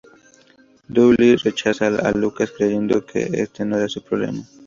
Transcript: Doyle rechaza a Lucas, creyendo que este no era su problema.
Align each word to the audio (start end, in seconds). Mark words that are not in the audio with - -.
Doyle 0.89 1.37
rechaza 1.37 1.85
a 2.01 2.09
Lucas, 2.13 2.49
creyendo 2.57 3.05
que 3.05 3.29
este 3.33 3.65
no 3.65 3.77
era 3.77 3.87
su 3.87 4.01
problema. 4.03 4.41